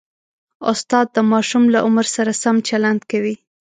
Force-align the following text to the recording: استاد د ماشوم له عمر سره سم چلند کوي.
استاد 0.71 1.07
د 1.15 1.17
ماشوم 1.31 1.63
له 1.73 1.79
عمر 1.85 2.05
سره 2.15 2.31
سم 2.43 2.55
چلند 2.69 3.01
کوي. 3.11 3.35